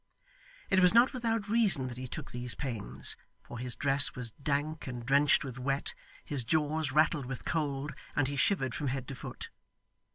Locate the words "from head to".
8.73-9.13